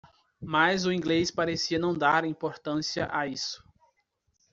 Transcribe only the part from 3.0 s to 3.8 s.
a isso.